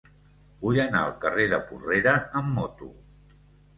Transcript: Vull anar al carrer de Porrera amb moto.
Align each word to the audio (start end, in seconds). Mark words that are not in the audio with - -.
Vull 0.61 0.79
anar 0.83 1.01
al 1.09 1.13
carrer 1.25 1.45
de 1.53 1.59
Porrera 1.67 2.17
amb 2.41 2.53
moto. 2.59 2.91